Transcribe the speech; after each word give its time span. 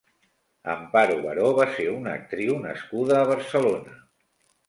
Amparo 0.75 1.17
Baró 1.25 1.51
va 1.59 1.67
ser 1.75 1.85
una 1.97 2.15
actriu 2.21 2.57
nascuda 2.63 3.19
a 3.21 3.27
Barcelona. 3.35 3.97